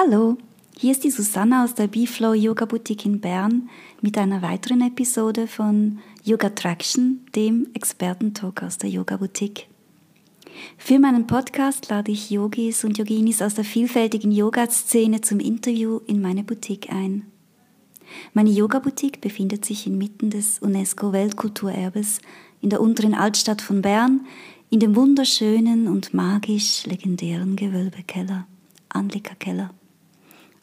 [0.00, 0.36] Hallo,
[0.76, 3.68] hier ist die Susanna aus der B-Flow Yoga Boutique in Bern
[4.00, 9.66] mit einer weiteren Episode von Yoga Traction, dem Expertentalk aus der Yoga Boutique.
[10.76, 16.22] Für meinen Podcast lade ich Yogis und Yoginis aus der vielfältigen Yoga-Szene zum Interview in
[16.22, 17.26] meine Boutique ein.
[18.34, 22.20] Meine Yoga-Boutique befindet sich inmitten des UNESCO-Weltkulturerbes
[22.60, 24.20] in der unteren Altstadt von Bern
[24.70, 28.46] in dem wunderschönen und magisch legendären Gewölbekeller,
[28.90, 29.70] Anlika Keller.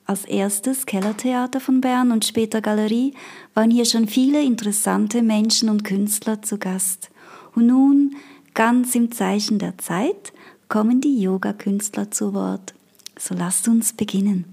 [0.08, 3.16] Als erstes Kellertheater von Bern und später Galerie
[3.56, 7.10] waren hier schon viele interessante Menschen und Künstler zu Gast.
[7.56, 8.16] Und nun,
[8.54, 10.32] ganz im Zeichen der Zeit,
[10.70, 12.76] kommen die Yoga-Künstler zu Wort.
[13.18, 14.46] So lasst uns beginnen.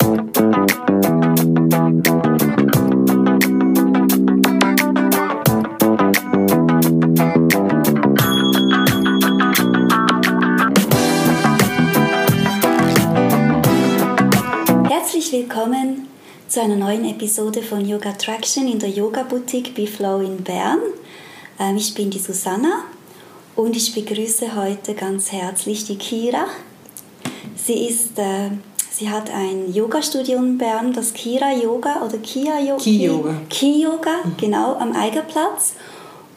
[0.00, 2.71] willkommen
[16.52, 20.80] zu einer neuen Episode von Yoga Traction in der Yoga Boutique Biflow in Bern.
[21.58, 22.84] Ähm, ich bin die Susanna
[23.56, 26.44] und ich begrüße heute ganz herzlich die Kira.
[27.56, 28.50] Sie ist äh,
[28.90, 32.82] Sie hat ein Yoga-Studio in Bern, das Kira Yoga oder Kia Yoga.
[32.82, 33.34] Ki Yoga.
[33.48, 34.36] Ki Yoga, mhm.
[34.36, 35.72] genau, am Eigerplatz.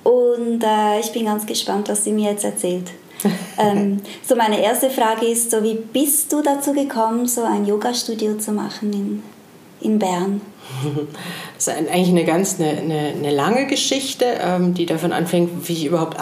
[0.06, 2.90] Und äh, ich bin ganz gespannt, was sie mir jetzt erzählt
[3.58, 8.38] ähm, so meine erste Frage ist so, wie bist du dazu gekommen, so ein Yoga-Studio
[8.38, 9.24] zu machen in,
[9.86, 10.42] in Bern?
[11.56, 15.74] Das ist eigentlich eine ganz eine, eine, eine lange Geschichte, ähm, die davon anfängt, wie
[15.74, 16.18] ich überhaupt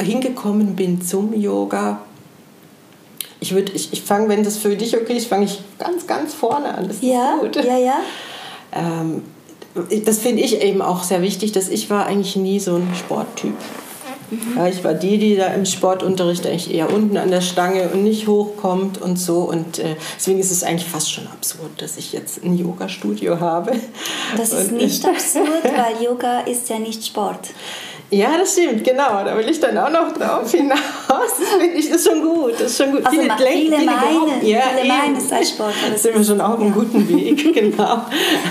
[0.00, 2.00] hingekommen bin zum Yoga.
[3.40, 6.72] Ich, ich, ich fange, wenn das für dich okay ist, fange ich ganz, ganz vorne
[6.72, 6.86] an.
[6.86, 7.56] Das ja, gut.
[7.56, 7.96] ja, ja.
[8.72, 9.22] Ähm,
[10.04, 13.54] das finde ich eben auch sehr wichtig, dass ich war eigentlich nie so ein Sporttyp.
[14.56, 18.04] Ja, ich war die, die da im Sportunterricht eigentlich eher unten an der Stange und
[18.04, 19.40] nicht hochkommt und so.
[19.40, 23.72] Und äh, deswegen ist es eigentlich fast schon absurd, dass ich jetzt ein Yoga-Studio habe.
[24.36, 27.50] Das ist und, nicht absurd, weil Yoga ist ja nicht Sport.
[28.10, 29.22] Ja, das stimmt, genau.
[29.22, 30.78] Da will ich dann auch noch drauf hinaus.
[31.08, 32.52] Das finde ich das ist schon gut.
[32.54, 33.04] Das ist schon gut.
[33.04, 35.74] Also viele, viele, viele meinen, ja, viele meinen, es sei Sport.
[35.90, 38.02] Da sind wir schon auf einem guten Weg, genau.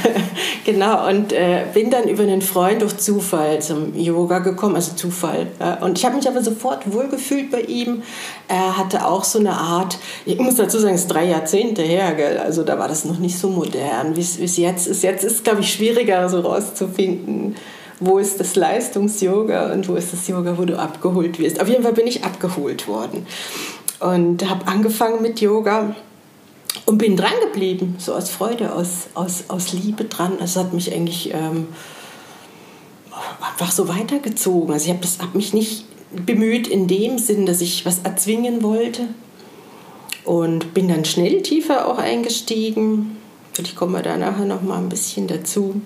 [0.66, 5.48] genau, und äh, bin dann über einen Freund durch Zufall zum Yoga gekommen, also Zufall.
[5.60, 5.84] Ja.
[5.84, 8.04] Und ich habe mich aber sofort wohlgefühlt bei ihm.
[8.48, 12.14] Er hatte auch so eine Art, ich muss dazu sagen, es ist drei Jahrzehnte her,
[12.14, 12.38] gell?
[12.38, 15.02] also da war das noch nicht so modern, wie es jetzt ist.
[15.02, 17.56] Jetzt ist es, glaube ich, schwieriger so rauszufinden
[18.00, 21.60] wo ist das Leistungs-Yoga und wo ist das Yoga, wo du abgeholt wirst.
[21.60, 23.26] Auf jeden Fall bin ich abgeholt worden
[24.00, 25.96] und habe angefangen mit Yoga
[26.86, 30.34] und bin dran geblieben, so aus Freude, aus, aus, aus Liebe dran.
[30.42, 31.68] Es hat mich eigentlich ähm,
[33.42, 34.74] einfach so weitergezogen.
[34.74, 35.86] Also ich habe hab mich nicht
[36.26, 39.08] bemüht in dem Sinn, dass ich was erzwingen wollte
[40.24, 43.18] und bin dann schnell tiefer auch eingestiegen.
[43.58, 45.82] Und ich komme da nachher noch mal ein bisschen dazu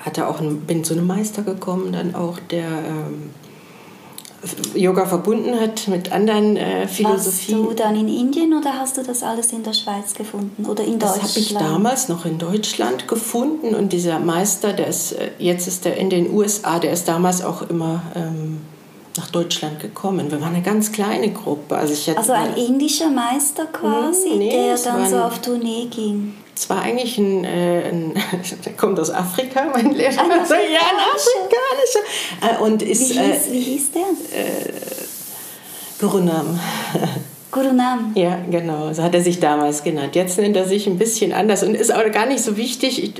[0.00, 3.30] hatte auch einen, bin zu einem Meister gekommen, dann auch der ähm,
[4.74, 7.58] Yoga verbunden hat mit anderen äh, Philosophien.
[7.58, 10.82] Warst du dann in Indien oder hast du das alles in der Schweiz gefunden oder
[10.82, 11.36] in das Deutschland?
[11.36, 15.68] Das habe ich damals noch in Deutschland gefunden und dieser Meister, der ist äh, jetzt
[15.68, 18.60] ist er in den USA, der ist damals auch immer ähm,
[19.18, 20.30] nach Deutschland gekommen.
[20.30, 21.76] Wir waren eine ganz kleine Gruppe.
[21.76, 26.34] Also, ich also ein indischer Meister quasi, nee, der dann so auf Tournee ging.
[26.60, 28.12] Es war eigentlich ein, äh, ein
[28.66, 30.22] der kommt aus Afrika, mein Lehrer.
[30.22, 32.60] Ein also, ja, ein afrikanischer.
[32.60, 34.02] Äh, und ist, wie, hieß, äh, wie hieß der?
[34.02, 34.72] Äh,
[35.98, 36.60] Gurunam.
[37.50, 38.12] Gurunam.
[38.14, 38.92] Ja, genau.
[38.92, 40.14] So hat er sich damals genannt.
[40.14, 43.02] Jetzt nennt er sich ein bisschen anders und ist aber gar nicht so wichtig.
[43.02, 43.14] Ich,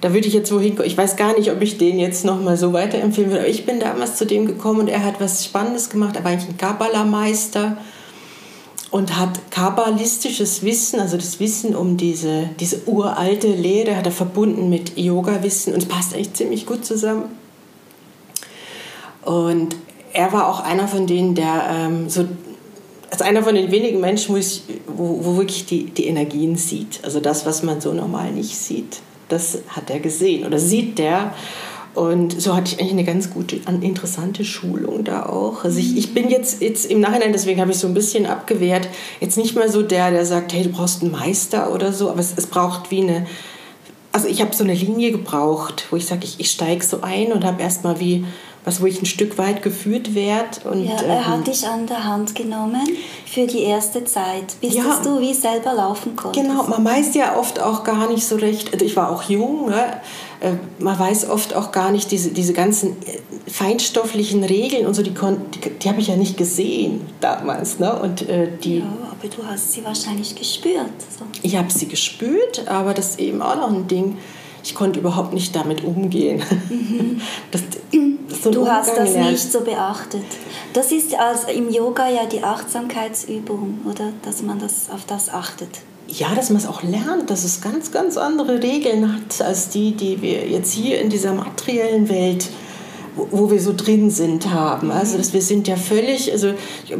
[0.00, 0.86] da würde ich jetzt wohin kommen.
[0.86, 3.40] Ich weiß gar nicht, ob ich den jetzt noch mal so weiterempfehlen würde.
[3.40, 6.14] Aber ich bin damals zu dem gekommen und er hat was Spannendes gemacht.
[6.14, 7.78] Er war eigentlich ein Kabbalah-Meister
[8.94, 14.70] und hat kabbalistisches Wissen, also das Wissen um diese, diese uralte Lehre, hat er verbunden
[14.70, 17.24] mit Yoga-Wissen und es passt eigentlich ziemlich gut zusammen.
[19.22, 19.74] Und
[20.12, 22.24] er war auch einer von denen, der ähm, so,
[23.10, 27.00] als einer von den wenigen Menschen, wo, ich, wo, wo wirklich die, die Energien sieht.
[27.02, 31.34] Also das, was man so normal nicht sieht, das hat er gesehen oder sieht der.
[31.94, 35.64] Und so hatte ich eigentlich eine ganz gute, interessante Schulung da auch.
[35.64, 38.88] Also ich, ich bin jetzt, jetzt im Nachhinein, deswegen habe ich so ein bisschen abgewehrt,
[39.20, 42.18] jetzt nicht mehr so der, der sagt, hey, du brauchst einen Meister oder so, aber
[42.18, 43.26] es, es braucht wie eine,
[44.10, 47.32] also ich habe so eine Linie gebraucht, wo ich sage, ich, ich steige so ein
[47.32, 48.24] und habe erstmal wie
[48.64, 50.68] was wo ich ein Stück weit geführt werde.
[50.68, 52.82] Und, ja, er hat dich an der Hand genommen
[53.26, 55.00] für die erste Zeit, bis Ja.
[55.02, 56.46] du wie selber laufen konntest.
[56.46, 59.68] Genau, man weiß ja oft auch gar nicht so recht, also ich war auch jung,
[59.68, 60.00] ne?
[60.40, 65.02] äh, man weiß oft auch gar nicht diese, diese ganzen äh, feinstofflichen Regeln und so,
[65.02, 67.78] die, die, die habe ich ja nicht gesehen damals.
[67.78, 67.94] Ne?
[68.00, 70.86] Und äh, die, Ja, aber du hast sie wahrscheinlich gespürt.
[71.18, 71.24] So.
[71.42, 74.16] ich habe sie gespürt, aber das ist eben auch noch ein Ding,
[74.64, 76.42] ich konnte überhaupt nicht damit umgehen.
[77.50, 78.00] Das, das
[78.32, 79.32] ist so Du hast Umgang das lernen.
[79.32, 80.24] nicht so beachtet.
[80.72, 84.12] Das ist als im Yoga ja die Achtsamkeitsübung, oder?
[84.22, 85.68] Dass man das, auf das achtet.
[86.08, 89.92] Ja, dass man es auch lernt, dass es ganz, ganz andere Regeln hat als die,
[89.92, 92.48] die wir jetzt hier in dieser materiellen Welt,
[93.16, 94.90] wo, wir so drin sind, haben.
[94.90, 96.52] Also, dass wir sind ja völlig, also
[96.84, 96.94] ich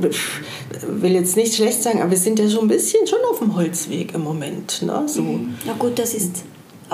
[0.86, 3.56] will jetzt nicht schlecht sagen, aber wir sind ja so ein bisschen schon auf dem
[3.56, 4.82] Holzweg im Moment.
[4.82, 5.02] Ne?
[5.06, 5.22] So.
[5.66, 6.44] Ja gut, das ist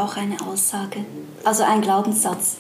[0.02, 1.04] auch eine Aussage.
[1.44, 2.56] Also ein Glaubenssatz.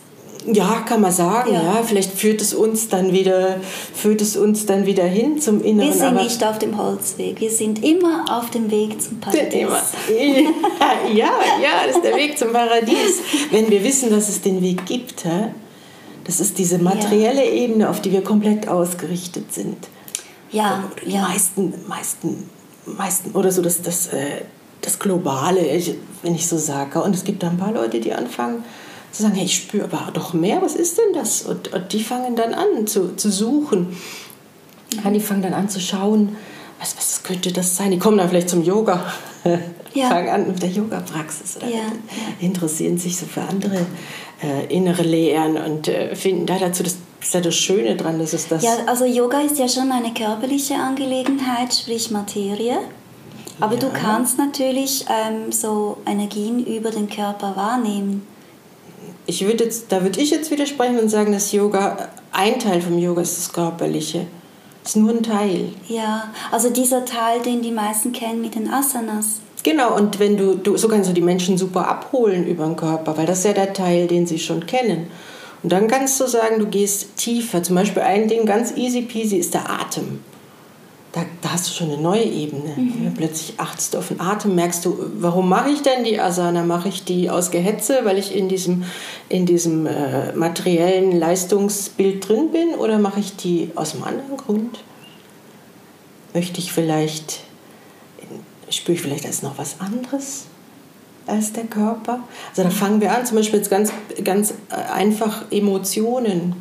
[0.46, 1.52] Ja, kann man sagen.
[1.52, 1.62] Ja.
[1.62, 1.82] Ja.
[1.82, 3.56] vielleicht führt es uns dann wieder,
[3.94, 5.90] führt es uns dann wieder hin zum Inneren.
[5.90, 7.40] Wir sind aber nicht auf dem Holzweg.
[7.40, 9.68] Wir sind immer auf dem Weg zum Paradies.
[11.12, 13.20] Ja, ja, das ist der Weg zum Paradies.
[13.50, 15.24] Wenn wir wissen, dass es den Weg gibt,
[16.24, 19.88] das ist diese materielle Ebene, auf die wir komplett ausgerichtet sind.
[20.52, 21.22] Ja, Oder die ja.
[21.22, 22.50] meisten, meisten,
[22.86, 24.42] meisten, oder so das, das, äh,
[24.82, 25.60] das Globale,
[26.22, 27.02] wenn ich so sage.
[27.02, 28.64] Und es gibt da ein paar Leute, die anfangen
[29.12, 31.42] zu sagen, hey, ich spüre aber doch mehr, was ist denn das?
[31.42, 33.96] Und, und die fangen dann an zu, zu suchen.
[35.02, 36.36] Ja, die fangen dann an zu schauen,
[36.78, 37.90] was, was könnte das sein?
[37.90, 39.04] Die kommen dann vielleicht zum Yoga,
[39.92, 40.08] Ja.
[40.08, 41.80] fangen an mit der Yoga-Praxis oder Ja,
[42.40, 43.86] interessieren sich so für andere
[44.40, 48.32] äh, innere Lehren und äh, finden da dazu, das ist ja das Schöne dran, dass
[48.32, 48.62] es das...
[48.62, 52.78] Ja, also Yoga ist ja schon eine körperliche Angelegenheit, sprich Materie.
[53.60, 53.92] Aber du Ja.
[53.92, 58.26] kannst natürlich ähm, so Energien über den Körper wahrnehmen.
[59.26, 62.98] Ich würde jetzt, da würde ich jetzt widersprechen und sagen, dass Yoga, ein Teil vom
[62.98, 64.26] Yoga ist das Körperliche.
[64.84, 65.72] ist nur ein Teil.
[65.88, 69.40] Ja, also dieser Teil, den die meisten kennen mit den Asanas.
[69.62, 73.16] Genau, und wenn du, du, so kannst du die Menschen super abholen über den Körper,
[73.18, 75.08] weil das ist ja der Teil, den sie schon kennen.
[75.62, 77.62] Und dann kannst du sagen, du gehst tiefer.
[77.62, 80.20] Zum Beispiel ein Ding, ganz easy peasy, ist der Atem.
[81.12, 83.12] Da, da hast du schon eine neue Ebene.
[83.16, 86.62] Plötzlich achtest du auf den Atem, merkst du, warum mache ich denn die Asana?
[86.62, 88.84] Mache ich die aus Gehetze, weil ich in diesem,
[89.28, 92.74] in diesem äh, materiellen Leistungsbild drin bin?
[92.78, 94.78] Oder mache ich die aus einem anderen Grund?
[96.32, 97.40] Möchte ich vielleicht
[98.70, 100.44] spüre ich vielleicht als noch was anderes
[101.26, 102.20] als der Körper.
[102.50, 103.92] Also da fangen wir an, zum Beispiel jetzt ganz,
[104.24, 106.54] ganz äh, einfach Emotionen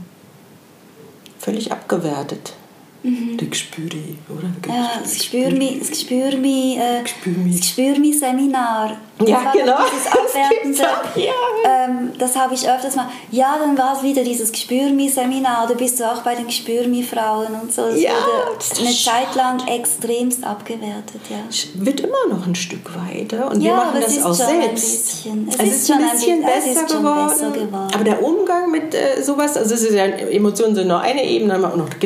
[1.40, 2.54] völlig abgewertet.
[3.02, 3.98] Die Gespüre,
[4.30, 4.50] oder?
[4.74, 7.52] Ja, das Gespür mich, das Gespür mich, äh, Gespür mich.
[7.58, 8.98] das Gespür mich Seminar.
[9.18, 9.78] Das Ja, genau.
[9.92, 11.32] Dieses Das ja.
[11.66, 13.08] ähm, das habe ich öfters mal.
[13.32, 15.66] Ja, dann war es wieder dieses Gespür mich Seminar.
[15.68, 17.84] Da bist du auch bei den Gespür mich Frauen und so.
[17.84, 18.90] Es Ja, wurde das eine.
[18.92, 21.38] Zeit lang extremst abgewertet, ja.
[21.86, 24.36] Wird immer noch ein Stück weiter und wir Ja, machen aber es das ist auch
[24.38, 25.08] schon ein selbst.
[25.08, 27.28] bisschen- es es ist ist schon ein bisschen bisschen- es besser, geworden.
[27.30, 27.92] besser geworden.
[27.94, 31.54] Aber der Umgang mit äh, sowas, also es ist ja, Emotionen sind nur eine Ebene,
[31.54, 32.00] dann wir auch noch die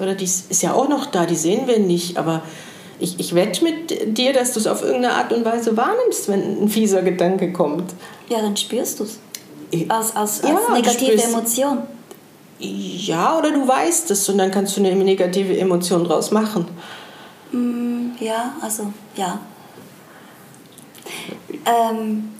[0.00, 0.14] Oder?
[0.14, 2.42] Die ist ja auch noch da, die sehen wir nicht, aber
[2.98, 6.64] ich, ich wette mit dir, dass du es auf irgendeine Art und Weise wahrnimmst, wenn
[6.64, 7.92] ein fieser Gedanke kommt.
[8.28, 9.18] Ja, dann spürst du es.
[9.88, 11.78] Als, als, Ja, als negative spürst- Emotion.
[12.58, 16.66] Ja, oder du weißt es und dann kannst du eine negative Emotion draus machen.
[17.52, 19.38] Mm, Ja, also, ja.
[21.66, 22.30] Ähm,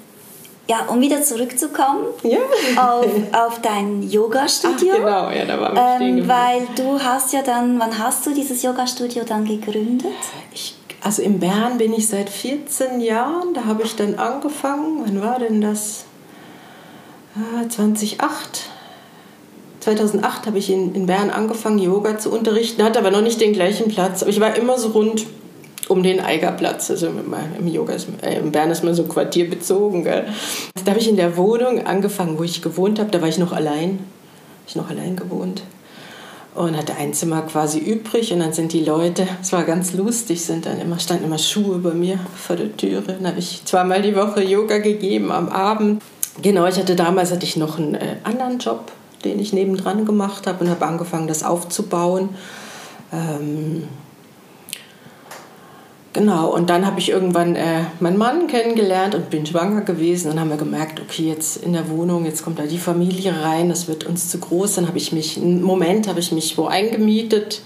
[0.68, 2.38] ja, um wieder zurückzukommen Ja.
[2.76, 4.94] auf, auf dein Yoga-Studio.
[4.96, 8.62] genau, ja, da waren wir Ähm, weil du hast ja dann, wann hast du dieses
[8.62, 10.10] Yoga-Studio dann gegründet?
[10.52, 13.54] Ich, also in Bern bin ich seit 14 Jahren.
[13.54, 15.02] Da habe ich dann angefangen.
[15.04, 16.04] Wann war denn das?
[17.36, 18.62] Ah, 2008.
[19.80, 22.82] 2008 habe ich in, in Bern angefangen, Yoga zu unterrichten.
[22.82, 24.22] Hatte aber noch nicht den gleichen Platz.
[24.22, 25.24] Aber ich war immer so rund
[25.88, 26.90] um den Eigerplatz.
[26.90, 30.04] Also im Yoga ist, äh, in Bern ist man so quartierbezogen.
[30.04, 30.26] Gell?
[30.84, 33.10] Da habe ich in der Wohnung angefangen, wo ich gewohnt habe.
[33.10, 33.98] Da war ich noch allein.
[34.60, 35.62] Hab ich noch allein gewohnt
[36.56, 40.44] und hatte ein Zimmer quasi übrig und dann sind die Leute, es war ganz lustig,
[40.44, 43.02] sind dann immer standen immer Schuhe bei mir vor der Türe.
[43.02, 46.02] Dann habe ich zweimal die Woche Yoga gegeben am Abend.
[46.42, 48.90] Genau, ich hatte damals hatte ich noch einen äh, anderen Job,
[49.24, 52.30] den ich nebendran gemacht habe und habe angefangen, das aufzubauen.
[53.12, 53.84] Ähm,
[56.16, 60.28] Genau, und dann habe ich irgendwann äh, meinen Mann kennengelernt und bin schwanger gewesen.
[60.28, 63.68] Dann haben wir gemerkt, okay, jetzt in der Wohnung, jetzt kommt da die Familie rein,
[63.68, 64.76] das wird uns zu groß.
[64.76, 67.60] Dann habe ich mich, einen Moment habe ich mich wo eingemietet,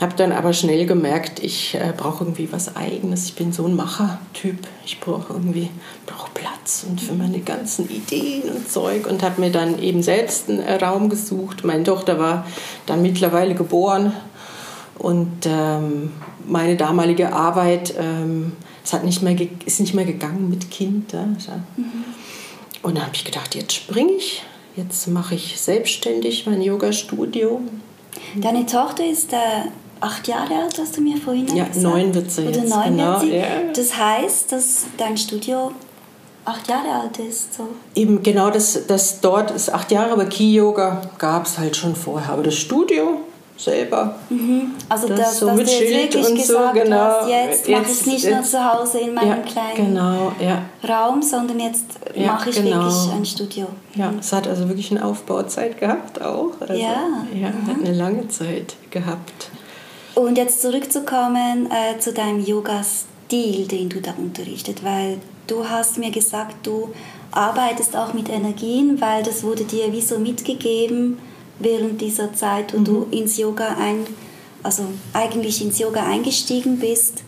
[0.00, 3.26] habe dann aber schnell gemerkt, ich äh, brauche irgendwie was Eigenes.
[3.26, 5.70] Ich bin so ein Machertyp, ich brauche irgendwie,
[6.06, 6.56] brauche Platz.
[6.66, 10.58] Platz und für meine ganzen Ideen und Zeug und habe mir dann eben selbst einen
[10.58, 11.64] äh, Raum gesucht.
[11.64, 12.46] Meine Tochter war
[12.86, 14.12] dann mittlerweile geboren
[14.98, 16.12] und ähm,
[16.46, 18.52] meine damalige Arbeit ähm,
[18.86, 21.12] es hat nicht mehr ist nicht mehr gegangen mit Kind.
[21.12, 21.26] Ja.
[21.76, 22.04] Mhm.
[22.82, 24.44] Und dann habe ich gedacht, jetzt springe ich,
[24.76, 27.60] jetzt mache ich selbstständig mein Yoga-Studio.
[28.36, 29.36] Deine Tochter ist äh,
[30.00, 31.76] acht Jahre alt, hast du mir vorhin ja, gesagt?
[31.76, 32.70] Ja, neun wird sie Oder jetzt.
[32.70, 33.36] Neun genau, wird sie.
[33.36, 33.46] Ja.
[33.74, 35.72] Das heißt, dass dein Studio
[36.44, 37.54] acht Jahre alt ist.
[37.54, 37.66] So.
[37.96, 42.32] Eben genau, das, das dort ist acht Jahre, aber Ki-Yoga gab es halt schon vorher.
[42.32, 43.20] Aber das Studio
[43.56, 44.16] selber.
[44.28, 44.72] Mhm.
[44.88, 46.96] Also das, das so dass mit du jetzt Schild wirklich und gesagt so, genau.
[46.96, 50.32] hast, jetzt, jetzt mache ich nicht jetzt, nur zu Hause in meinem ja, kleinen genau,
[50.40, 50.62] ja.
[50.86, 51.84] Raum, sondern jetzt
[52.14, 52.84] ja, mache ich genau.
[52.84, 53.66] wirklich ein Studio.
[53.94, 56.52] Ja, es hat also wirklich eine Aufbauzeit gehabt auch.
[56.60, 56.94] Also, ja.
[57.34, 57.66] Ja, mhm.
[57.66, 59.50] hat eine lange Zeit gehabt.
[60.14, 66.10] Und jetzt zurückzukommen äh, zu deinem Yoga-Stil, den du da unterrichtet, weil du hast mir
[66.10, 66.90] gesagt, du
[67.32, 71.18] arbeitest auch mit Energien, weil das wurde dir wie so mitgegeben
[71.58, 72.84] während dieser Zeit, wo mhm.
[72.84, 74.06] du ins Yoga ein,
[74.62, 77.22] also eigentlich ins Yoga eingestiegen bist,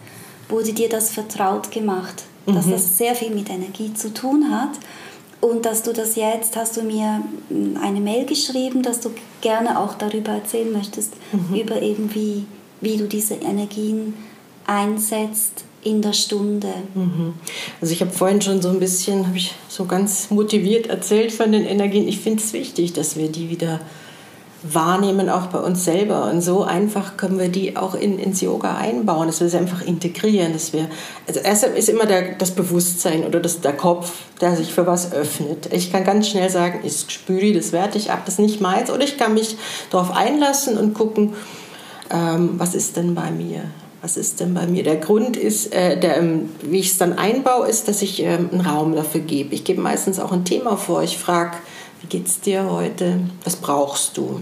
[0.48, 2.54] wurde dir das vertraut gemacht, mhm.
[2.54, 4.78] dass das sehr viel mit Energie zu tun hat.
[5.40, 7.22] Und dass du das jetzt, hast du mir
[7.80, 11.54] eine Mail geschrieben, dass du gerne auch darüber erzählen möchtest, mhm.
[11.54, 12.44] über eben wie,
[12.80, 14.14] wie du diese Energien
[14.66, 16.72] einsetzt in der Stunde.
[16.94, 17.34] Mhm.
[17.80, 21.52] Also ich habe vorhin schon so ein bisschen, habe ich so ganz motiviert erzählt von
[21.52, 22.08] den Energien.
[22.08, 23.80] Ich finde es wichtig, dass wir die wieder
[24.62, 26.30] wahrnehmen, auch bei uns selber.
[26.30, 29.82] Und so einfach können wir die auch in, ins Yoga einbauen, dass wir sie einfach
[29.82, 30.52] integrieren.
[30.52, 30.88] Dass wir,
[31.26, 35.12] also erst ist immer der, das Bewusstsein oder das, der Kopf, der sich für was
[35.12, 35.72] öffnet.
[35.72, 38.90] Ich kann ganz schnell sagen, ich spüre das werte ich ab, das ist nicht meins.
[38.90, 39.56] Oder ich kann mich
[39.90, 41.34] darauf einlassen und gucken,
[42.10, 43.62] ähm, was ist denn bei mir?
[44.00, 44.84] Was ist denn bei mir?
[44.84, 48.48] Der Grund ist, äh, der, ähm, wie ich es dann einbaue, ist, dass ich ähm,
[48.52, 49.54] einen Raum dafür gebe.
[49.54, 51.02] Ich gebe meistens auch ein Thema vor.
[51.02, 51.56] Ich frage,
[52.00, 53.20] wie geht's dir heute?
[53.44, 54.40] Was brauchst du?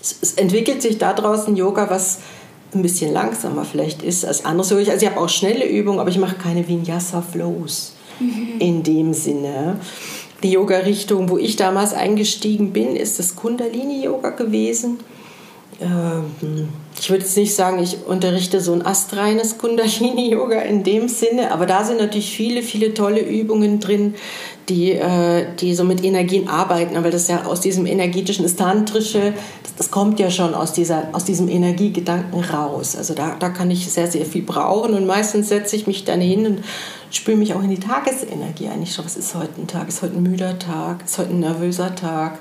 [0.00, 2.20] Es, es entwickelt sich daraus ein Yoga, was
[2.74, 4.76] ein bisschen langsamer vielleicht ist als andere.
[4.76, 8.58] Also ich habe auch schnelle Übungen, aber ich mache keine Vinyasa-Flows mhm.
[8.58, 9.78] in dem Sinne.
[10.42, 14.98] Die Yoga-Richtung, wo ich damals eingestiegen bin, ist das Kundalini-Yoga gewesen.
[15.80, 21.50] Ähm, ich würde jetzt nicht sagen, ich unterrichte so ein astreines Kundalini-Yoga in dem Sinne,
[21.50, 24.14] aber da sind natürlich viele, viele tolle Übungen drin,
[24.68, 29.34] die, äh, die so mit Energien arbeiten, weil das ja aus diesem energetischen, das Tantrische,
[29.62, 32.96] das, das, kommt ja schon aus, dieser, aus diesem Energiegedanken raus.
[32.96, 36.20] Also da, da kann ich sehr, sehr viel brauchen und meistens setze ich mich dann
[36.20, 36.64] hin und
[37.10, 38.82] spüre mich auch in die Tagesenergie ein.
[38.82, 39.88] Ich schaue, was ist heute ein Tag?
[39.88, 41.04] Ist heute ein müder Tag?
[41.04, 42.38] Ist heute ein nervöser Tag?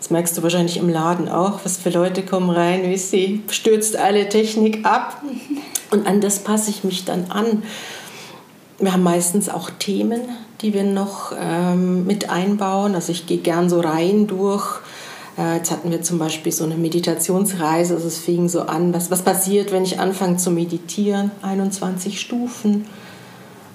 [0.00, 3.96] Das merkst du wahrscheinlich im Laden auch, was für Leute kommen rein, wie sie stürzt
[3.98, 5.22] alle Technik ab.
[5.90, 7.62] Und an das passe ich mich dann an.
[8.78, 10.22] Wir haben meistens auch Themen,
[10.62, 12.94] die wir noch ähm, mit einbauen.
[12.94, 14.80] Also ich gehe gern so rein durch.
[15.36, 17.94] Äh, jetzt hatten wir zum Beispiel so eine Meditationsreise.
[17.94, 21.30] Also es fing so an, was, was passiert, wenn ich anfange zu meditieren?
[21.42, 22.86] 21 Stufen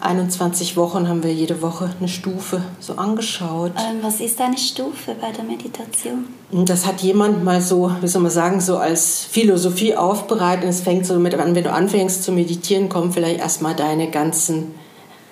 [0.01, 3.71] 21 Wochen haben wir jede Woche eine Stufe so angeschaut.
[3.77, 6.27] Ähm, was ist eine Stufe bei der Meditation?
[6.51, 10.69] Das hat jemand mal so, wie soll man sagen, so als Philosophie aufbereitet.
[10.69, 14.75] es fängt so mit an, wenn du anfängst zu meditieren, kommen vielleicht erstmal deine ganzen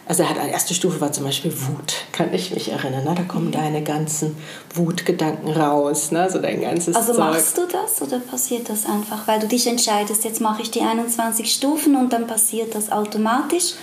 [0.05, 3.05] also er hat eine erste Stufe war zum Beispiel Wut, kann ich mich erinnern.
[3.05, 3.13] Ne?
[3.15, 3.51] Da kommen mhm.
[3.51, 4.35] deine ganzen
[4.73, 6.29] Wutgedanken raus, ne?
[6.29, 7.19] so dein ganzes Also Zeug.
[7.19, 10.81] machst du das oder passiert das einfach, weil du dich entscheidest, jetzt mache ich die
[10.81, 13.75] 21 Stufen und dann passiert das automatisch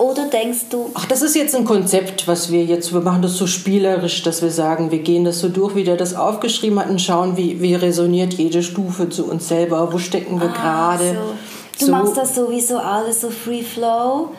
[0.00, 0.90] oder denkst du.
[0.94, 4.40] Ach, das ist jetzt ein Konzept, was wir jetzt, wir machen das so spielerisch, dass
[4.40, 7.60] wir sagen, wir gehen das so durch, wie der das aufgeschrieben hat und schauen, wie,
[7.60, 11.08] wie resoniert jede Stufe zu uns selber, wo stecken wir ah, gerade.
[11.10, 11.80] So.
[11.80, 11.92] Du so.
[11.92, 14.30] machst das sowieso alles so Free Flow,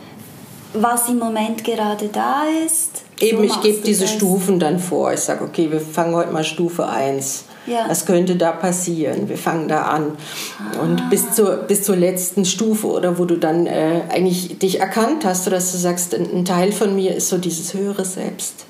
[0.74, 3.03] was im Moment gerade da ist.
[3.22, 4.13] Eben, ich gebe diese das.
[4.13, 5.13] Stufen dann vor.
[5.13, 7.86] Ich sage, okay, wir fangen heute mal Stufe 1 ja.
[7.88, 9.30] Was könnte da passieren?
[9.30, 10.13] Wir fangen da an.
[10.58, 10.82] Ah.
[10.82, 15.25] Und bis zur, bis zur letzten Stufe oder wo du dann äh, eigentlich dich erkannt
[15.25, 18.66] hast, dass du sagst, ein, ein Teil von mir ist so dieses höhere Selbst.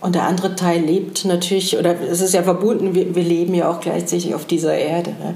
[0.00, 3.70] Und der andere Teil lebt natürlich, oder es ist ja verbunden, wir, wir leben ja
[3.70, 5.10] auch gleichzeitig auf dieser Erde.
[5.10, 5.34] Ne?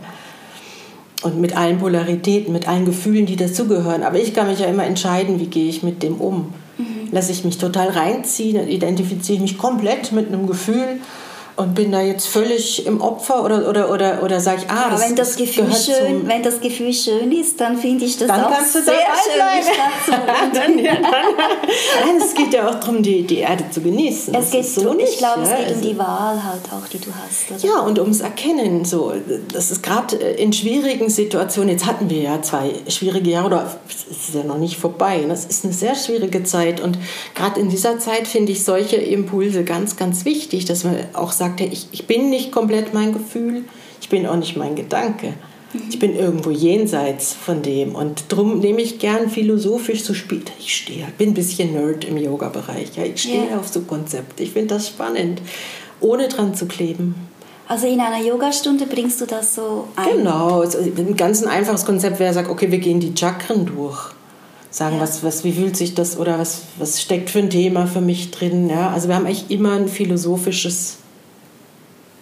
[1.23, 4.03] Und mit allen Polaritäten, mit allen Gefühlen, die dazugehören.
[4.03, 6.53] Aber ich kann mich ja immer entscheiden, wie gehe ich mit dem um.
[7.13, 11.01] Lasse ich mich total reinziehen, identifiziere ich mich komplett mit einem Gefühl
[11.57, 15.03] und bin da jetzt völlig im Opfer oder, oder, oder, oder sage ich, ah, das,
[15.03, 18.51] wenn das, Gefühl schön, Wenn das Gefühl schön ist, dann finde ich das dann auch
[18.51, 20.15] kannst du sehr schön.
[20.55, 24.35] dann, ja, dann, Nein, es geht ja auch darum, die, die Erde zu genießen.
[24.35, 26.89] Es geht so nicht, ich glaube, ja, es geht also, um die Wahl halt auch,
[26.89, 27.65] die du hast.
[27.65, 27.75] Oder?
[27.75, 28.85] Ja, und ums Erkennen.
[28.85, 29.13] So.
[29.53, 34.35] Das ist gerade in schwierigen Situationen, jetzt hatten wir ja zwei schwierige Jahre, oder ist
[34.35, 35.25] ja noch nicht vorbei.
[35.29, 36.81] Das ist eine sehr schwierige Zeit.
[36.81, 36.99] Und
[37.35, 41.61] gerade in dieser Zeit finde ich solche Impulse ganz, ganz wichtig, dass man auch sagt,
[41.61, 43.65] ich, ich bin nicht komplett mein Gefühl,
[44.01, 45.35] ich bin auch nicht mein Gedanke.
[45.89, 50.53] Ich bin irgendwo jenseits von dem und darum nehme ich gern philosophisch so später.
[50.59, 52.91] Ich stehe, bin ein bisschen Nerd im Yoga-Bereich.
[52.97, 53.59] Ja, ich stehe yeah.
[53.59, 54.43] auf so Konzepte.
[54.43, 55.41] Ich finde das spannend,
[56.01, 57.15] ohne dran zu kleben.
[57.67, 60.19] Also in einer Yogastunde bringst du das so ein?
[60.19, 64.11] Genau, ein ganz einfaches Konzept wäre, sagt, okay, wir gehen die Chakren durch.
[64.71, 65.03] Sagen, ja.
[65.03, 68.31] was, was, wie fühlt sich das oder was, was steckt für ein Thema für mich
[68.31, 68.69] drin.
[68.69, 68.91] Ja?
[68.91, 70.99] Also wir haben eigentlich immer ein philosophisches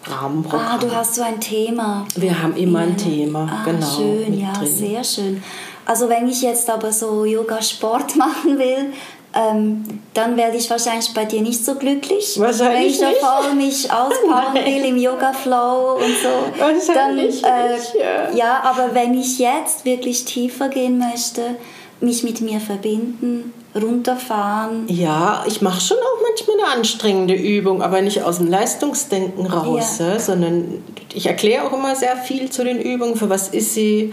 [0.05, 0.67] Rahmenprogramm.
[0.67, 2.07] Ah, du hast so ein Thema.
[2.17, 3.87] Wir haben immer ein Thema, ah, genau.
[3.87, 4.67] Schön, ja, drin.
[4.67, 5.43] sehr schön.
[5.85, 8.93] Also wenn ich jetzt aber so Yoga-Sport machen will,
[9.33, 12.39] ähm, dann werde ich wahrscheinlich bei dir nicht so glücklich.
[12.39, 16.61] Wahrscheinlich Wenn ich da voll mich auspacken will im Yoga-Flow und so.
[16.61, 18.31] Wahrscheinlich dann, äh, nicht, ja.
[18.35, 21.57] ja, aber wenn ich jetzt wirklich tiefer gehen möchte,
[22.01, 24.87] mich mit mir verbinden, runterfahren.
[24.89, 29.99] Ja, ich mache schon auch manchmal eine anstrengende Übung, aber nicht aus dem Leistungsdenken raus,
[29.99, 30.19] ja.
[30.19, 30.83] sondern
[31.15, 33.17] ich erkläre auch immer sehr viel zu den Übungen.
[33.17, 34.13] Für was ist sie?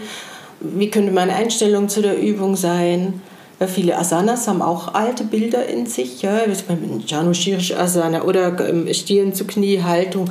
[0.60, 3.20] Wie könnte meine Einstellung zu der Übung sein?
[3.60, 8.56] Ja, viele Asanas haben auch alte Bilder in sich, ja, wie Janushirish Asana oder
[8.92, 10.30] Stirn zu Knie Haltung,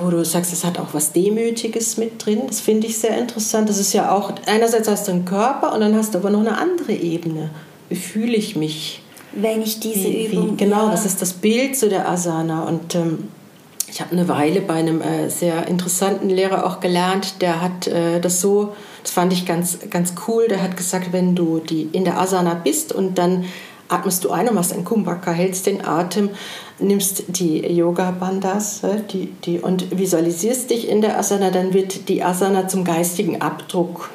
[0.00, 2.42] wo du sagst, es hat auch was Demütiges mit drin.
[2.46, 3.68] Das finde ich sehr interessant.
[3.68, 6.40] Das ist ja auch, einerseits hast du einen Körper und dann hast du aber noch
[6.40, 7.50] eine andere Ebene.
[7.88, 9.02] Wie fühle ich mich?
[9.32, 10.52] Wenn ich diese wie, Übung.
[10.52, 10.90] Wie, genau, ja.
[10.92, 12.62] das ist das Bild zu der Asana.
[12.64, 13.28] Und ähm,
[13.88, 18.20] ich habe eine Weile bei einem äh, sehr interessanten Lehrer auch gelernt, der hat äh,
[18.20, 18.72] das so
[19.06, 20.48] das fand ich ganz, ganz cool.
[20.48, 23.44] Der hat gesagt, wenn du die in der Asana bist und dann
[23.88, 26.30] atmest du ein und machst ein Kumbhaka, hältst den Atem,
[26.78, 32.68] nimmst die Yoga-Bandas die, die, und visualisierst dich in der Asana, dann wird die Asana
[32.68, 34.10] zum geistigen Abdruck.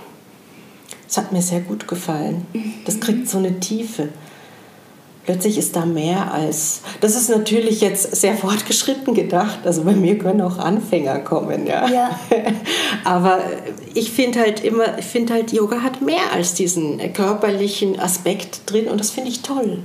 [1.07, 2.45] Das hat mir sehr gut gefallen.
[2.85, 4.09] Das kriegt so eine Tiefe
[5.25, 6.81] plötzlich ist da mehr als.
[6.99, 9.59] Das ist natürlich jetzt sehr fortgeschritten gedacht.
[9.65, 11.87] Also bei mir können auch Anfänger kommen, ja.
[11.87, 12.19] ja.
[13.03, 13.39] Aber
[13.93, 18.87] ich finde halt immer, ich finde halt, Yoga hat mehr als diesen körperlichen Aspekt drin
[18.87, 19.79] und das finde ich toll.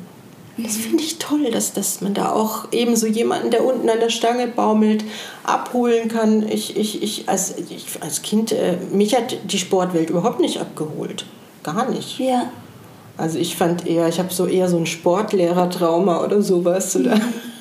[0.59, 0.81] Das mhm.
[0.81, 4.11] finde ich toll, dass, dass man da auch eben so jemanden, der unten an der
[4.11, 5.05] Stange baumelt,
[5.45, 6.49] abholen kann.
[6.49, 11.27] Ich, ich, ich, als, ich als Kind, äh, mich hat die Sportwelt überhaupt nicht abgeholt.
[11.63, 12.19] Gar nicht.
[12.19, 12.51] Ja.
[13.17, 16.97] Also ich fand eher, ich habe so eher so ein Sportlehrertrauma oder sowas.
[16.97, 17.19] Oder?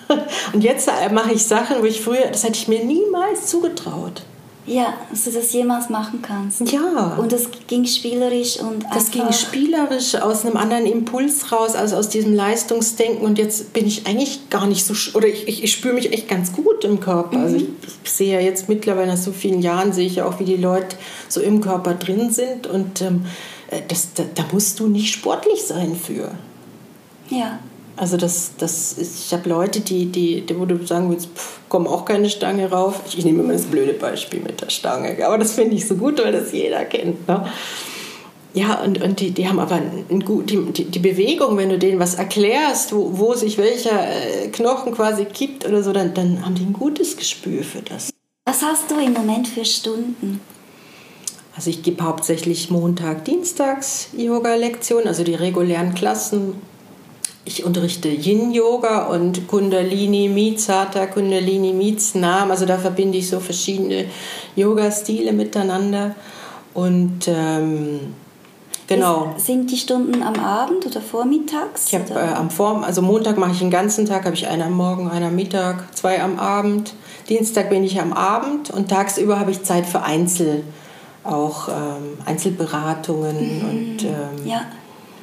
[0.54, 4.24] Und jetzt mache ich Sachen, wo ich früher, das hätte ich mir niemals zugetraut.
[4.68, 6.72] Ja, dass du das jemals machen kannst.
[6.72, 7.18] Ja.
[7.20, 12.10] Und das ging spielerisch und Das ging spielerisch aus einem anderen Impuls raus, also aus
[12.10, 13.24] diesem Leistungsdenken.
[13.24, 16.28] Und jetzt bin ich eigentlich gar nicht so, oder ich, ich, ich spüre mich echt
[16.28, 17.38] ganz gut im Körper.
[17.38, 17.44] Also mhm.
[17.46, 20.40] Also ich, ich, sehe ja jetzt mittlerweile nach so vielen Jahren, sehe ich ja auch,
[20.40, 20.96] wie die Leute
[21.30, 22.66] so im Körper drin sind.
[22.66, 23.28] Und ähm, äh,
[23.88, 26.32] das, da, da, musst du nicht sportlich sein für.
[27.30, 27.60] Ja.
[27.98, 31.60] Also das, das ist, ich habe Leute, die, die, die, wo du sagen willst, pff,
[31.70, 33.02] komm auch keine Stange rauf.
[33.08, 36.22] Ich, nehme immer das blöde Beispiel mit der Stange, aber das finde ich so gut,
[36.22, 37.26] weil das jeder kennt.
[37.28, 37.46] Ne?
[38.54, 41.78] Ja, und, und die, die haben aber ein, gut, die, die, die Bewegung, wenn du
[41.78, 46.44] denen was erklärst, wo, wo sich welcher äh, Knochen quasi kippt oder so, dann, dann
[46.46, 48.12] haben die ein gutes Gespür für das.
[48.46, 50.40] Was hast du im Moment für Stunden?
[51.56, 56.56] Also ich gebe hauptsächlich Montag, Dienstags Yoga-Lektionen, also die regulären Klassen.
[57.46, 62.52] Ich unterrichte Yin-Yoga und Kundalini Meets Hatha, Kundalini Meets Nam.
[62.52, 64.06] Also da verbinde ich so verschiedene
[64.56, 66.16] Yoga-Stile miteinander.
[66.74, 68.16] Und ähm,
[68.88, 69.34] genau.
[69.38, 71.88] Ist, sind die Stunden am Abend oder vormittags?
[71.88, 74.64] Ich habe äh, am Vorm, also Montag mache ich den ganzen Tag, habe ich einen
[74.64, 76.96] am Morgen, einen am Mittag, zwei am Abend.
[77.30, 80.64] Dienstag bin ich am Abend und tagsüber habe ich Zeit für Einzel
[81.26, 83.70] auch ähm, Einzelberatungen mhm.
[83.70, 84.62] und ähm, ja.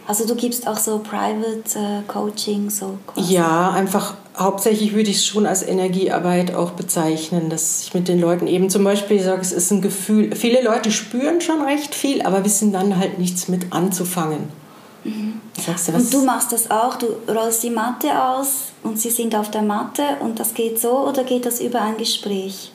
[0.07, 3.35] Also du gibst auch so Private äh, Coaching so quasi.
[3.35, 8.21] Ja, einfach hauptsächlich würde ich es schon als Energiearbeit auch bezeichnen, dass ich mit den
[8.21, 10.35] Leuten eben zum Beispiel sage, es ist ein Gefühl.
[10.35, 14.49] Viele Leute spüren schon recht viel, aber wissen dann halt nichts mit anzufangen.
[15.05, 15.41] Mhm.
[15.55, 19.51] Du, und du machst das auch, du rollst die Matte aus und sie sind auf
[19.51, 22.73] der Matte und das geht so oder geht das über ein Gespräch?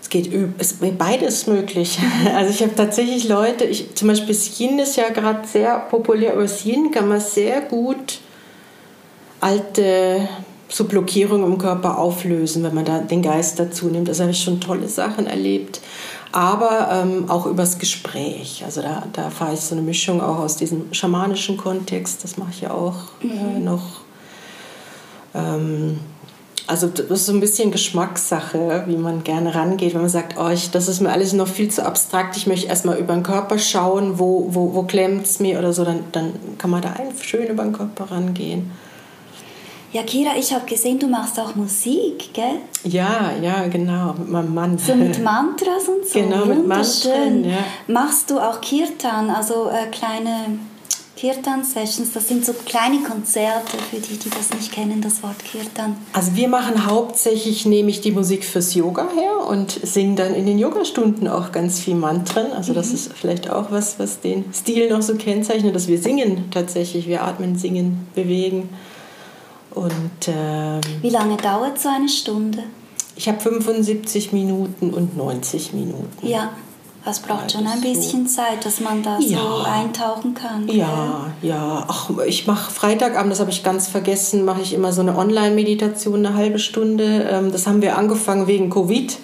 [0.00, 1.98] Es geht es beides möglich.
[2.34, 6.32] Also ich habe tatsächlich Leute, ich, zum Beispiel das Yin ist ja gerade sehr populär,
[6.32, 8.20] aber das Yin kann man sehr gut
[9.40, 10.28] alte
[10.68, 14.08] so Blockierungen im Körper auflösen, wenn man da den Geist dazu nimmt.
[14.08, 15.80] Also habe ich schon tolle Sachen erlebt.
[16.30, 18.62] Aber ähm, auch übers Gespräch.
[18.64, 22.50] Also da, da fahre ich so eine Mischung auch aus diesem schamanischen Kontext, das mache
[22.52, 23.56] ich ja auch äh, mhm.
[23.56, 24.00] äh, noch.
[25.34, 26.00] Ähm,
[26.68, 29.94] Also das ist so ein bisschen Geschmackssache, wie man gerne rangeht.
[29.94, 32.68] Wenn man sagt, oh, ich, das ist mir alles noch viel zu abstrakt, ich möchte
[32.68, 36.34] erstmal über den Körper schauen, wo, wo, wo klemmt es mir oder so, dann, dann
[36.58, 38.70] kann man da schön über den Körper rangehen.
[39.90, 42.58] Ja, Kira, ich habe gesehen, du machst auch Musik, gell?
[42.84, 44.76] Ja, ja, genau, mit meinem Mann.
[44.76, 46.20] So mit Mantras und so.
[46.20, 47.56] Genau, mit Mantren, ja.
[47.86, 50.58] Machst du auch Kirtan, also äh, kleine
[51.18, 52.12] Kirtan-Sessions?
[52.12, 55.96] Das sind so kleine Konzerte für die, die das nicht kennen, das Wort Kirtan.
[56.12, 60.46] Also wir machen hauptsächlich, nehme ich die Musik fürs Yoga her und singe dann in
[60.46, 62.52] den Yogastunden auch ganz viel Mantren.
[62.52, 62.94] Also das mhm.
[62.94, 67.24] ist vielleicht auch was, was den Stil noch so kennzeichnet, dass wir singen tatsächlich, wir
[67.24, 68.68] atmen, singen, bewegen.
[69.74, 72.62] Und, ähm, Wie lange dauert so eine Stunde?
[73.16, 76.24] Ich habe 75 Minuten und 90 Minuten.
[76.24, 76.52] Ja,
[77.04, 78.36] das braucht schon ein bisschen so.
[78.36, 79.38] Zeit, dass man da ja.
[79.38, 80.68] so eintauchen kann.
[80.68, 81.50] Ja, gell?
[81.50, 81.84] ja.
[81.88, 86.24] Ach, ich mache Freitagabend, das habe ich ganz vergessen, mache ich immer so eine Online-Meditation,
[86.26, 87.28] eine halbe Stunde.
[87.30, 89.18] Ähm, das haben wir angefangen wegen Covid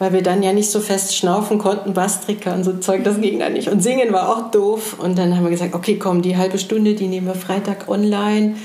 [0.00, 3.38] weil wir dann ja nicht so fest schnaufen konnten, Bastrika und so Zeug, das ging
[3.38, 3.68] dann nicht.
[3.68, 4.96] Und singen war auch doof.
[4.98, 8.56] Und dann haben wir gesagt, okay, komm, die halbe Stunde, die nehmen wir Freitag online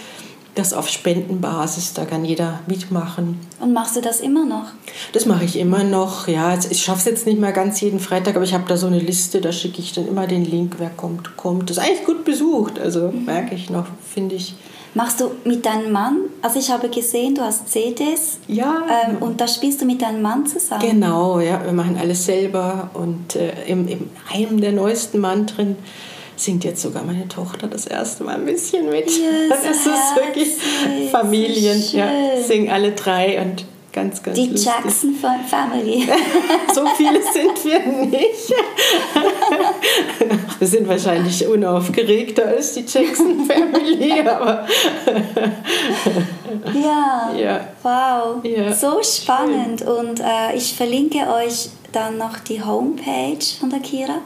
[0.56, 3.40] das auf Spendenbasis, da kann jeder mitmachen.
[3.60, 4.68] Und machst du das immer noch?
[5.12, 6.58] Das mache ich immer noch, ja.
[6.70, 9.00] Ich schaffe es jetzt nicht mehr ganz jeden Freitag, aber ich habe da so eine
[9.00, 11.70] Liste, da schicke ich dann immer den Link, wer kommt, kommt.
[11.70, 13.26] Das ist eigentlich gut besucht, also mhm.
[13.26, 14.56] merke ich noch, finde ich.
[14.94, 18.38] Machst du mit deinem Mann, also ich habe gesehen, du hast CDs.
[18.48, 18.84] Ja.
[19.06, 20.90] Ähm, und da spielst du mit deinem Mann zusammen.
[20.90, 25.76] Genau, ja, wir machen alles selber und äh, im, im einem der neuesten Mantren
[26.36, 29.06] singt jetzt sogar meine Tochter das erste Mal ein bisschen mit.
[29.08, 29.20] Yes,
[29.50, 32.10] Dann ist es wirklich Familien, so ja,
[32.42, 34.66] singen alle drei und ganz, ganz Die lustig.
[34.66, 36.08] Jackson Family.
[36.74, 38.54] so viele sind wir nicht.
[40.60, 44.68] wir sind wahrscheinlich unaufgeregter als die Jackson Family, aber
[46.74, 48.74] ja, ja, wow, ja.
[48.74, 49.88] so spannend Schön.
[49.88, 54.20] und äh, ich verlinke euch dann noch die Homepage von der Kira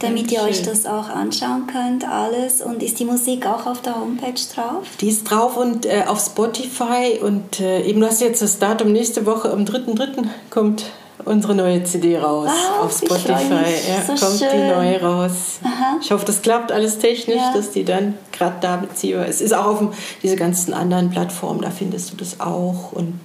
[0.00, 2.60] damit ihr euch das auch anschauen könnt, alles.
[2.60, 4.86] Und ist die Musik auch auf der Homepage drauf?
[5.00, 7.18] Die ist drauf und äh, auf Spotify.
[7.22, 10.26] Und äh, eben, du hast jetzt das Datum nächste Woche, am 3.3.
[10.50, 10.84] kommt
[11.24, 13.64] unsere neue CD raus wow, auf Spotify.
[13.88, 14.48] Ja, so kommt schön.
[14.52, 15.60] die neue raus.
[15.62, 15.98] Aha.
[16.00, 17.52] Ich hoffe, das klappt alles technisch, ja.
[17.54, 19.40] dass die dann gerade da beziehbar ist.
[19.40, 22.92] Ist auch auf diese ganzen anderen Plattformen, da findest du das auch.
[22.92, 23.20] Und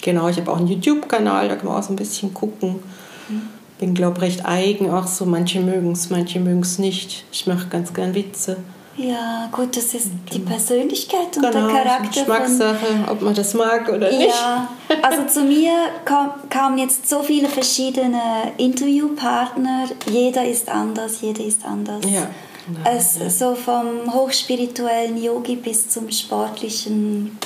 [0.00, 2.80] genau, ich habe auch einen YouTube-Kanal, da kann man auch so ein bisschen gucken.
[3.28, 4.90] Mhm bin, glaube ich, recht eigen.
[4.90, 7.24] Auch so, manche mögen es, manche mögen es nicht.
[7.32, 8.58] Ich mache ganz gern Witze.
[8.96, 12.08] Ja, gut, das ist die Persönlichkeit und genau, der Charakter.
[12.20, 14.28] Geschmackssache, ob man das mag oder nicht.
[14.28, 14.68] Ja,
[15.00, 15.72] also zu mir
[16.04, 19.86] kam, kamen jetzt so viele verschiedene Interviewpartner.
[20.10, 22.04] Jeder ist anders, jeder ist anders.
[22.04, 22.28] Ja.
[22.66, 23.30] Genau, es, ja.
[23.30, 27.38] So vom hochspirituellen Yogi bis zum sportlichen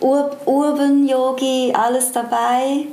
[0.00, 2.86] Ur Urban-Yogi, alles dabei.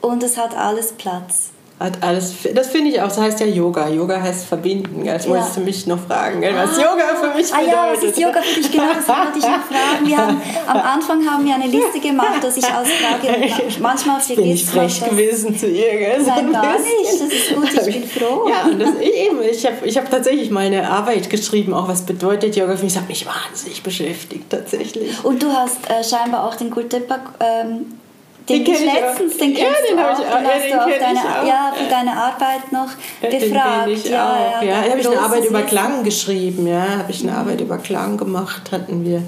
[0.00, 1.50] Und es hat alles Platz.
[1.78, 3.86] Hat alles, das finde ich auch, das heißt ja Yoga.
[3.88, 5.04] Yoga heißt verbinden.
[5.04, 5.32] Jetzt ja.
[5.32, 6.82] wolltest du mich noch fragen, was ah.
[6.82, 7.68] Yoga für mich bedeutet.
[7.68, 8.72] Ah ja, was ist Yoga für dich?
[8.72, 10.06] Genau, das wollte ich noch fragen.
[10.06, 13.52] Wir haben, am Anfang haben wir eine Liste gemacht, dass ich ausfrage.
[13.80, 15.10] Manchmal vergisst Bin ich frech das.
[15.10, 16.22] gewesen zu ihr, gell?
[16.26, 17.20] Nein, gar nicht.
[17.20, 18.48] Das ist gut, ich bin froh.
[18.56, 22.06] Ja, und das, eben, ich habe ich hab tatsächlich mal eine Arbeit geschrieben, auch was
[22.06, 22.94] bedeutet Yoga für mich.
[22.94, 25.22] Das hat mich wahnsinnig beschäftigt, tatsächlich.
[25.24, 27.98] Und du hast äh, scheinbar auch den Gultepa ähm,
[28.48, 30.38] den, den ich letztens, den kennst ja, den du auch, ich auch.
[30.38, 33.86] Den hast ja, du deine, ja, für deine Arbeit noch befragt.
[33.86, 34.62] Den ich ja, auch.
[34.62, 34.90] ja, ja.
[34.90, 37.38] habe ich eine Arbeit über Klang geschrieben, ja, habe ich eine mhm.
[37.38, 39.22] Arbeit über Klang gemacht, hatten wir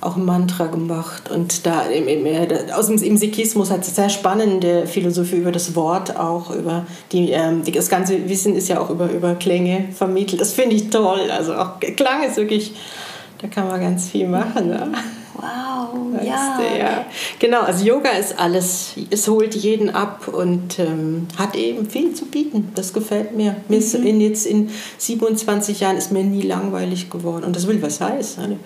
[0.00, 2.26] auch ein Mantra gemacht und da im, im,
[2.74, 7.30] aus dem im Sikhismus hat es sehr spannende Philosophie über das Wort auch über die,
[7.32, 11.30] ähm, das ganze Wissen ist ja auch über über Klänge vermittelt das finde ich toll
[11.30, 12.72] also auch Klang ist wirklich
[13.42, 14.90] da kann man ganz viel machen ne?
[15.40, 16.58] Wow, ja.
[16.58, 17.04] Du, ja.
[17.38, 22.26] Genau, also Yoga ist alles, es holt jeden ab und ähm, hat eben viel zu
[22.26, 22.72] bieten.
[22.74, 23.56] Das gefällt mir.
[23.68, 24.06] mir ist mhm.
[24.06, 28.50] in, jetzt in 27 Jahren ist mir nie langweilig geworden und das will was heißen.
[28.50, 28.58] Ne?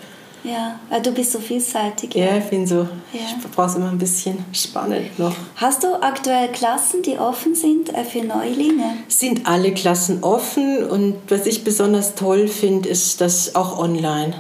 [0.45, 2.15] Ja, weil du bist so vielseitig.
[2.15, 2.87] Ja, ich bin so.
[3.13, 3.21] Ja.
[3.41, 5.35] Ich brauche immer ein bisschen spannend noch.
[5.57, 8.99] Hast du aktuell Klassen, die offen sind äh, für Neulinge?
[9.09, 14.35] Sind alle Klassen offen und was ich besonders toll finde, ist, dass auch online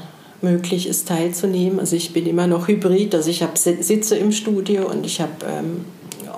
[0.44, 1.80] möglich ist, teilzunehmen.
[1.80, 5.32] Also ich bin immer noch hybrid, also ich habe sitze im Studio und ich habe
[5.48, 5.84] ähm,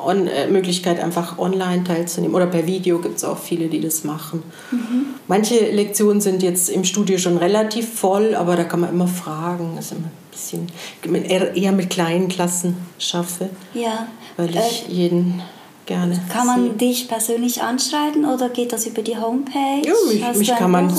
[0.07, 2.35] on, äh, Möglichkeit, einfach online teilzunehmen.
[2.35, 4.43] Oder per Video gibt es auch viele, die das machen.
[4.71, 5.07] Mhm.
[5.29, 9.73] Manche Lektionen sind jetzt im Studio schon relativ voll, aber da kann man immer fragen.
[9.77, 13.51] Das ist immer ein bisschen eher mit kleinen Klassen schaffe.
[13.75, 14.07] Ja.
[14.37, 15.43] Weil ich äh, jeden
[15.87, 16.21] gerne.
[16.31, 19.83] Kann man dich persönlich anschreiben oder geht das über die Homepage?
[19.85, 20.93] Ja, mich, Hast mich kann man.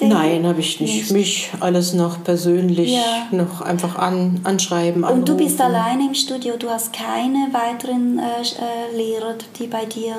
[0.00, 0.94] Nein, habe ich nicht.
[0.94, 1.10] Nicht.
[1.12, 3.28] Mich alles noch persönlich Ja.
[3.30, 5.04] noch einfach an, anschreiben.
[5.04, 5.76] Und du bist anrufen.
[5.76, 10.16] alleine im Studio, du hast keine weiteren äh, äh, Lehrer, die bei dir.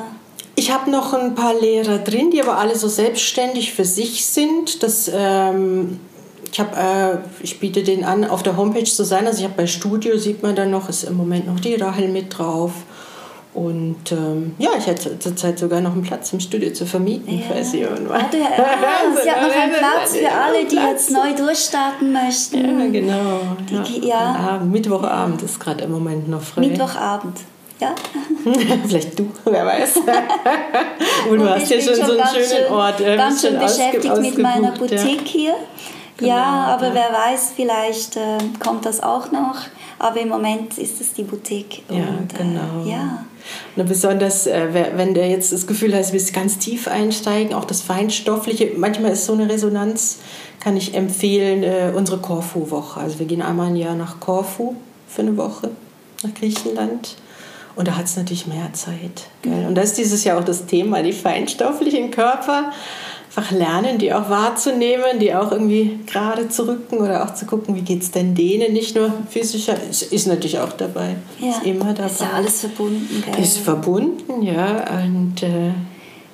[0.55, 4.83] Ich habe noch ein paar Lehrer drin, die aber alle so selbstständig für sich sind.
[4.83, 5.99] Das, ähm,
[6.51, 9.25] ich, hab, äh, ich biete den an, auf der Homepage zu sein.
[9.25, 12.09] Also ich habe bei Studio, sieht man dann noch, ist im Moment noch die Rahel
[12.09, 12.71] mit drauf.
[13.53, 17.73] Und ähm, ja, ich hätte zurzeit sogar noch einen Platz im Studio zu vermieten, falls
[17.73, 18.21] ihr irgendwann.
[18.21, 22.79] Ah, du, ah, sie hat noch einen Platz für alle, die jetzt neu durchstarten möchten.
[22.79, 23.39] Ja, genau.
[23.69, 24.29] Die- ja.
[24.31, 26.61] Und Abend, Mittwochabend ist gerade im Moment noch frei.
[26.61, 27.37] Mittwochabend.
[27.79, 27.95] Ja?
[28.87, 29.95] Vielleicht du, wer weiß.
[31.29, 33.01] Und du hast ja bin schon so einen schönen schön- Ort.
[33.01, 34.77] äh, Ganz schön schon beschäftigt mit meiner ja.
[34.77, 35.55] Boutique hier.
[36.17, 36.43] Genau, ja,
[36.77, 36.93] aber ja.
[36.93, 39.55] wer weiß, vielleicht äh, kommt das auch noch.
[39.99, 41.83] Aber im Moment ist es die Boutique.
[41.89, 42.85] Ja, und, genau.
[42.85, 43.25] Äh, ja.
[43.75, 47.65] Und besonders, äh, wenn der jetzt das Gefühl hat, du willst ganz tief einsteigen, auch
[47.65, 50.19] das Feinstoffliche, manchmal ist so eine Resonanz,
[50.59, 52.99] kann ich empfehlen, äh, unsere Korfu-Woche.
[52.99, 54.75] Also wir gehen einmal im Jahr nach Korfu
[55.07, 55.71] für eine Woche,
[56.23, 57.17] nach Griechenland.
[57.75, 59.27] Und da hat es natürlich mehr Zeit.
[59.41, 59.65] Gell?
[59.67, 62.71] Und das ist dieses Jahr auch das Thema, die feinstofflichen Körper.
[63.35, 67.75] Einfach lernen, die auch wahrzunehmen, die auch irgendwie gerade zu rücken oder auch zu gucken,
[67.75, 68.73] wie geht es denn denen.
[68.73, 71.15] Nicht nur physischer, ist, ist natürlich auch dabei.
[71.39, 72.09] Ja, Ist immer dabei.
[72.09, 73.43] Ist ja alles verbunden, gell?
[73.43, 74.83] Ist verbunden, ja.
[75.03, 75.71] Und äh,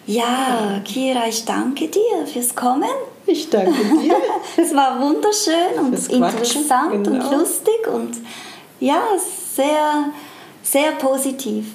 [0.08, 2.90] Ja, Kira, ich danke dir fürs Kommen.
[3.28, 4.16] ich danke dir.
[4.58, 7.26] Es war wunderschön und interessant genau.
[7.30, 8.16] und lustig und
[8.80, 9.02] ja,
[9.56, 10.06] sehr,
[10.64, 11.66] sehr positiv.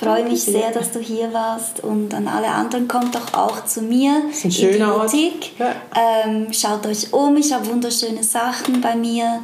[0.00, 3.66] Ich freue mich sehr, dass du hier warst und an alle anderen kommt doch auch
[3.66, 5.10] zu mir Ist ein in die schöner Ort.
[5.10, 5.52] Boutique.
[5.58, 5.74] Ja.
[6.24, 9.42] Ähm, schaut euch um, ich habe wunderschöne Sachen bei mir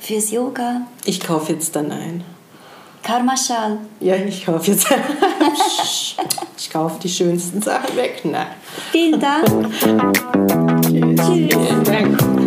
[0.00, 0.80] fürs Yoga.
[1.04, 2.24] Ich kaufe jetzt dann ein.
[3.02, 3.80] Karmashal.
[4.00, 4.86] Ja, ich kaufe jetzt.
[6.56, 8.22] ich kaufe die schönsten Sachen weg.
[8.24, 8.46] Nein.
[8.90, 9.46] Vielen Dank.
[10.84, 11.26] Tschüss.
[11.26, 12.37] Vielen Dank.